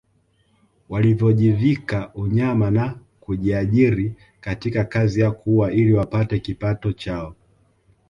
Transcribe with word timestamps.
Waliojivika 0.89 2.13
unyama 2.13 2.71
na 2.71 2.99
kujiajiri 3.19 4.13
katika 4.39 4.83
kazi 4.83 5.21
ya 5.21 5.31
kuua 5.31 5.71
ili 5.71 5.93
wapate 5.93 6.39
kipato 6.39 6.91
chao 6.93 7.35